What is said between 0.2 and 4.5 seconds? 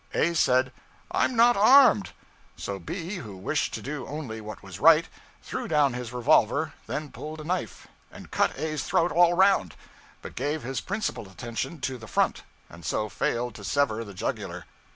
said, 'I'm not armed.' So B, who wished to do only